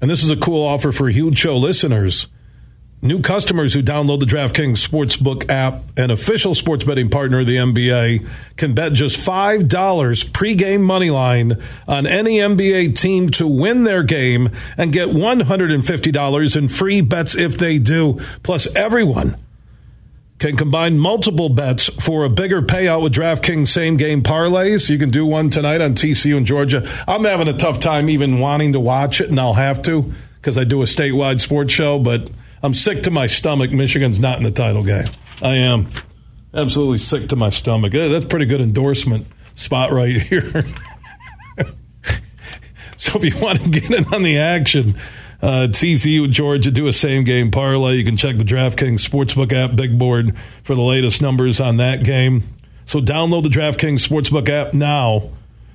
[0.00, 2.26] And this is a cool offer for Huge Show listeners.
[3.04, 7.56] New customers who download the DraftKings Sportsbook app, an official sports betting partner of the
[7.56, 8.24] NBA,
[8.56, 14.50] can bet just $5 pregame money line on any NBA team to win their game
[14.78, 18.20] and get $150 in free bets if they do.
[18.44, 19.36] Plus, everyone
[20.38, 24.88] can combine multiple bets for a bigger payout with DraftKings same game parlays.
[24.88, 26.88] You can do one tonight on TCU and Georgia.
[27.08, 30.56] I'm having a tough time even wanting to watch it, and I'll have to because
[30.56, 32.30] I do a statewide sports show, but
[32.62, 33.72] I'm sick to my stomach.
[33.72, 35.06] Michigan's not in the title game.
[35.40, 35.88] I am
[36.54, 37.92] absolutely sick to my stomach.
[37.92, 40.64] That's pretty good endorsement spot right here.
[42.96, 44.94] so if you want to get in on the action,
[45.42, 47.94] uh, TCU Georgia do a same game parlay.
[47.96, 52.04] You can check the DraftKings Sportsbook app, big board, for the latest numbers on that
[52.04, 52.44] game.
[52.86, 55.30] So download the DraftKings Sportsbook app now.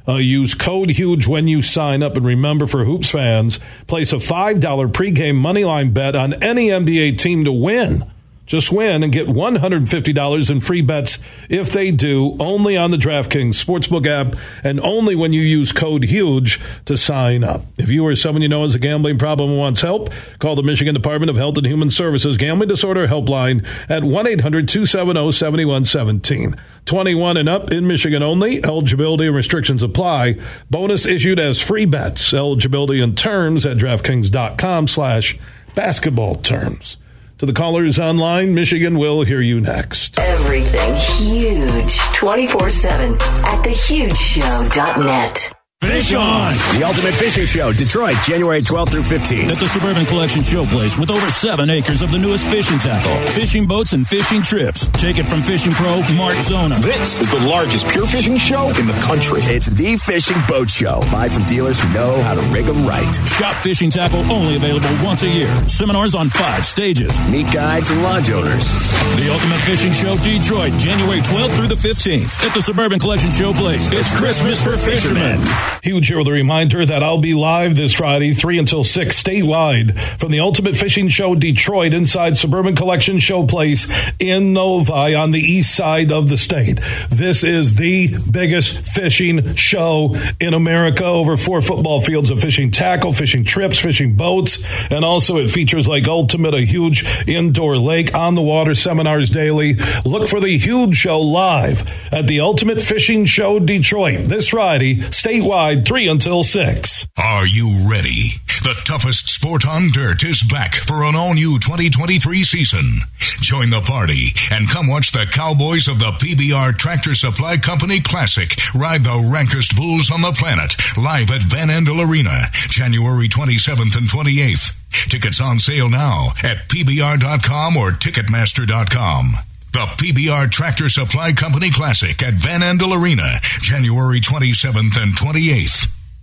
[0.07, 2.15] Uh, use code HUGE when you sign up.
[2.15, 7.43] And remember, for Hoops fans, place a $5 pregame moneyline bet on any NBA team
[7.43, 8.09] to win.
[8.47, 11.19] Just win and get $150 in free bets
[11.49, 16.05] if they do, only on the DraftKings Sportsbook app and only when you use code
[16.05, 17.65] HUGE to sign up.
[17.77, 20.63] If you or someone you know has a gambling problem and wants help, call the
[20.63, 26.55] Michigan Department of Health and Human Services Gambling Disorder Helpline at 1 800 270 7117.
[26.85, 28.63] 21 and up in Michigan only.
[28.63, 30.37] Eligibility and restrictions apply.
[30.71, 32.33] Bonus issued as free bets.
[32.33, 35.37] Eligibility and terms at DraftKings.com slash
[35.75, 36.95] basketball terms.
[37.39, 40.17] To the callers online, Michigan will hear you next.
[40.17, 45.56] Everything huge 24 7 at thehugeshow.net.
[45.97, 46.53] Fish on!
[46.77, 49.49] The Ultimate Fishing Show, Detroit, January 12th through 15th.
[49.49, 53.65] At the Suburban Collection Showplace with over seven acres of the newest fishing tackle, fishing
[53.65, 54.89] boats, and fishing trips.
[54.97, 56.75] Take it from fishing pro Mark Zona.
[56.81, 59.41] This is the largest pure fishing show in the country.
[59.43, 61.01] It's the Fishing Boat Show.
[61.11, 63.09] Buy from dealers who know how to rig them right.
[63.25, 65.49] Shop fishing tackle only available once a year.
[65.67, 67.19] Seminars on five stages.
[67.29, 68.69] Meet guides and lodge owners.
[69.17, 72.45] The Ultimate Fishing Show, Detroit, January 12th through the 15th.
[72.45, 73.89] At the Suburban Collection Showplace.
[73.93, 75.41] It's Christmas for fishermen.
[75.83, 79.97] Huge here with a reminder that I'll be live this Friday, 3 until 6, statewide,
[80.19, 83.87] from the Ultimate Fishing Show Detroit inside Suburban Collection Showplace
[84.19, 86.79] in Novi on the east side of the state.
[87.09, 91.05] This is the biggest fishing show in America.
[91.05, 94.57] Over four football fields of fishing tackle, fishing trips, fishing boats,
[94.91, 99.75] and also it features like Ultimate, a huge indoor lake on the water seminars daily.
[100.05, 105.56] Look for the huge show live at the Ultimate Fishing Show Detroit this Friday, statewide,
[105.57, 107.07] 3 until 6.
[107.17, 108.33] Are you ready?
[108.61, 113.01] The toughest sport on dirt is back for an all new 2023 season.
[113.41, 118.51] Join the party and come watch the Cowboys of the PBR Tractor Supply Company Classic
[118.75, 124.07] ride the rankest bulls on the planet live at Van Andel Arena, January 27th and
[124.07, 124.77] 28th.
[125.09, 129.37] Tickets on sale now at PBR.com or Ticketmaster.com.
[129.77, 135.96] The PBR Tractor Supply Company Classic at Van Andel Arena, January 27th and 28th.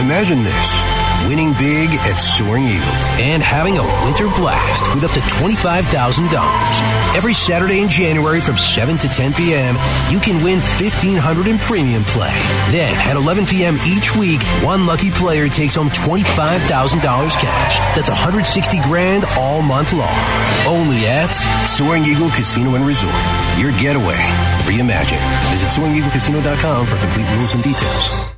[0.00, 5.20] Imagine this winning big at Soaring Eagle and having a winter blast with up to
[5.20, 5.84] $25,000.
[7.16, 9.76] Every Saturday in January from 7 to 10 p.m.,
[10.08, 12.32] you can win 1500 in premium play.
[12.70, 13.76] Then at 11 p.m.
[13.86, 16.64] each week, one lucky player takes home $25,000
[17.02, 17.78] cash.
[17.94, 20.14] That's 160 grand all month long.
[20.66, 21.32] Only at
[21.66, 23.14] Soaring Eagle Casino and Resort.
[23.58, 24.18] Your getaway
[24.64, 25.20] reimagined.
[25.50, 28.37] Visit SoaringEagleCasino.com for complete rules and details.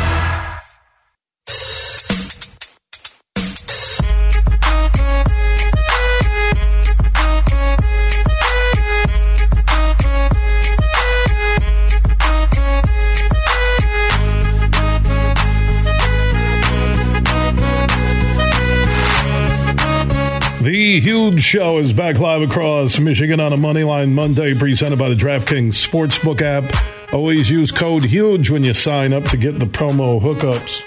[20.99, 25.73] Huge show is back live across Michigan on a Moneyline Monday presented by the DraftKings
[25.73, 27.13] Sportsbook app.
[27.13, 30.81] Always use code HUGE when you sign up to get the promo hookups.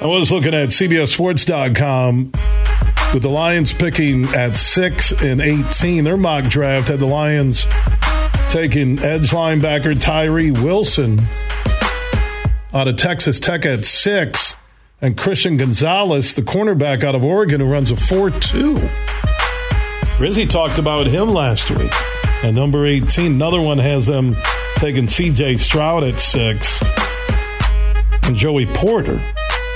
[0.00, 2.30] I was looking at CBSSports.com
[3.12, 6.04] with the Lions picking at 6 and 18.
[6.04, 7.66] Their mock draft had the Lions
[8.48, 11.20] taking edge linebacker Tyree Wilson
[12.72, 14.56] out of Texas Tech at 6
[15.04, 18.76] and Christian Gonzalez, the cornerback out of Oregon, who runs a 4 2.
[20.16, 21.92] Rizzy talked about him last week.
[22.42, 24.34] At number 18, another one has them
[24.76, 26.82] taking CJ Stroud at 6.
[28.26, 29.20] And Joey Porter,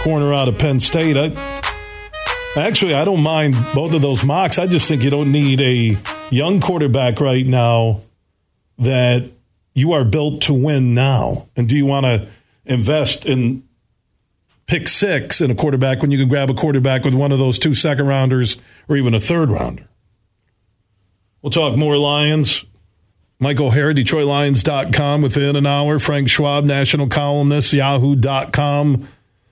[0.01, 1.19] corner out of Penn State.
[1.19, 1.31] I,
[2.57, 4.59] actually, I don't mind both of those mocks.
[4.59, 5.99] I just think you don't need a
[6.31, 8.01] young quarterback right now
[8.79, 9.31] that
[9.75, 11.49] you are built to win now.
[11.55, 12.29] And do you want to
[12.65, 13.68] invest in
[14.69, 17.59] pick six in a quarterback when you can grab a quarterback with one of those
[17.59, 18.59] two second rounders
[18.89, 19.89] or even a third rounder.
[21.43, 22.65] We'll talk more Lions.
[23.41, 25.99] Mike O'Hara, DetroitLions.com within an hour.
[25.99, 29.09] Frank Schwab, national columnist, Yahoo.com.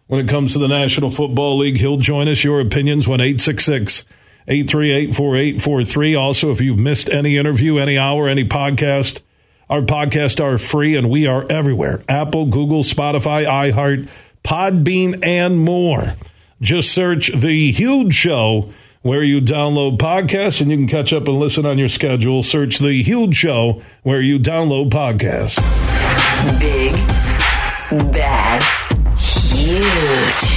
[0.09, 2.45] When it comes to the National Football League, he'll join us.
[2.45, 4.05] Your opinions, 1 866
[4.49, 6.15] 838 4843.
[6.15, 9.21] Also, if you've missed any interview, any hour, any podcast,
[9.69, 14.09] our podcasts are free and we are everywhere Apple, Google, Spotify, iHeart.
[14.47, 16.15] Podbean, and more.
[16.61, 18.73] Just search The Huge Show
[19.03, 22.43] where you download podcasts, and you can catch up and listen on your schedule.
[22.43, 25.59] Search The Huge Show where you download podcasts.
[26.61, 26.93] Big,
[28.13, 28.63] bad,
[29.19, 30.56] huge.